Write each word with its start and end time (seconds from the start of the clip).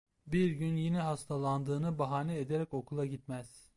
Bir 0.27 0.51
gün 0.51 0.75
yine 0.77 0.99
hastalandığını 0.99 1.99
bahane 1.99 2.39
ederek 2.39 2.73
okula 2.73 3.05
gitmez. 3.05 3.69